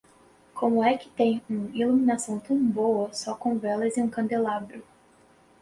Como 0.55 0.83
é 0.83 0.97
que 0.97 1.09
tem 1.11 1.43
um 1.47 1.69
iluminação 1.75 2.39
tão 2.39 2.57
boa 2.57 3.13
só 3.13 3.35
com 3.35 3.59
velas 3.59 3.97
e 3.97 4.01
um 4.01 4.09
candelabro? 4.09 4.83